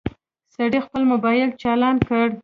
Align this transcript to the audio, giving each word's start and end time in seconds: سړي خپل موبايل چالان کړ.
سړي 0.55 0.79
خپل 0.85 1.01
موبايل 1.11 1.49
چالان 1.61 1.95
کړ. 2.07 2.27